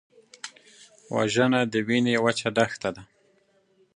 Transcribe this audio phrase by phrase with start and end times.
[1.15, 3.03] وژنه د وینې وچه دښته ده